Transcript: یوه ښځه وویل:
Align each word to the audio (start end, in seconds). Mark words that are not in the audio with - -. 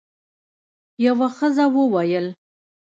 یوه 1.05 1.27
ښځه 1.37 1.65
وویل: 1.75 2.27